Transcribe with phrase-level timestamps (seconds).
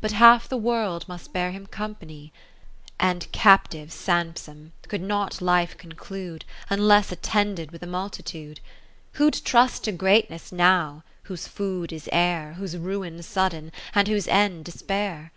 [0.00, 2.32] But half the World must bear him company;
[3.00, 6.44] And captiv'd Samson could not life conclude.
[6.70, 8.60] Unless attended with a multitude.
[9.14, 12.52] Who'd trust to greatness now, whose food is air.
[12.58, 15.32] Whose ruin sudden, and whose end despair